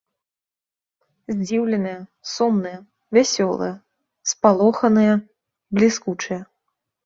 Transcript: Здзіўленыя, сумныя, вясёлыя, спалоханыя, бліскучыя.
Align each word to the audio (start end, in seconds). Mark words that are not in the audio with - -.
Здзіўленыя, 1.35 1.99
сумныя, 2.33 2.79
вясёлыя, 3.19 3.75
спалоханыя, 4.35 5.13
бліскучыя. 5.79 6.41